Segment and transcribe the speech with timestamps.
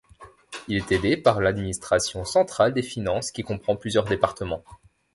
[0.67, 4.63] Il est aidé par l'administration centrale des finances qui comprend plusieurs départements.